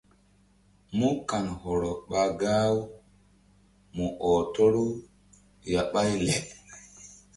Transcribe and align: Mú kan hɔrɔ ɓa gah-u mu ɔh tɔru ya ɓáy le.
Mú 0.97 1.07
kan 1.29 1.45
hɔrɔ 1.61 1.91
ɓa 2.09 2.21
gah-u 2.39 2.79
mu 3.95 4.05
ɔh 4.29 4.35
tɔru 4.53 4.85
ya 5.71 5.81
ɓáy 5.91 6.11
le. 6.25 6.33